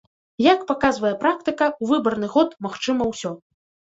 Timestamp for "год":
2.37-2.57